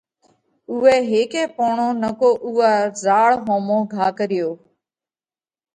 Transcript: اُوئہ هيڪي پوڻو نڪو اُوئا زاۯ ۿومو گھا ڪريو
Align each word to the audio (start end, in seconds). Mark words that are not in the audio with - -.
اُوئہ 0.69 0.95
هيڪي 1.11 1.43
پوڻو 1.55 1.87
نڪو 2.01 2.31
اُوئا 2.45 2.71
زاۯ 3.03 3.31
ۿومو 3.45 3.79
گھا 3.93 4.07
ڪريو 4.17 4.49